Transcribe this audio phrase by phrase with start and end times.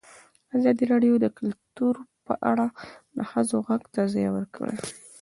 [0.57, 1.95] ازادي راډیو د کلتور
[2.25, 2.67] په اړه
[3.17, 4.77] د ښځو غږ ته ځای ورکړی.